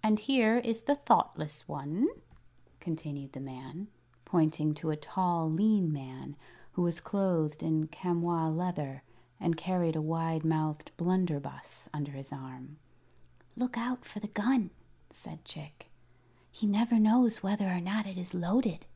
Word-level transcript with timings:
"And 0.00 0.20
here 0.20 0.58
is 0.58 0.82
the 0.82 0.94
Thoughtless 0.94 1.66
One," 1.66 2.06
continued 2.78 3.32
the 3.32 3.40
man, 3.40 3.88
pointing 4.24 4.74
to 4.74 4.90
a 4.90 4.96
tall, 4.96 5.50
lean 5.50 5.92
man 5.92 6.36
who 6.74 6.82
was 6.82 7.00
clothed 7.00 7.60
in 7.60 7.88
chamois 7.88 8.46
leather 8.46 9.02
and 9.40 9.56
carried 9.56 9.96
a 9.96 10.00
wide 10.00 10.44
mouthed 10.44 10.92
blunderbuss 10.96 11.88
under 11.92 12.12
his 12.12 12.32
arm. 12.32 12.76
"Look 13.56 13.76
out 13.76 14.04
for 14.04 14.20
the 14.20 14.28
gun," 14.28 14.70
said 15.10 15.44
Chick; 15.44 15.90
"he 16.52 16.68
never 16.68 17.00
knows 17.00 17.42
whether 17.42 17.68
or 17.68 17.80
not 17.80 18.06
it 18.06 18.16
is 18.18 18.32
loaded." 18.32 18.86